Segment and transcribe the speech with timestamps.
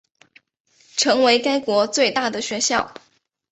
[0.97, 2.91] 成为该国最大的学校。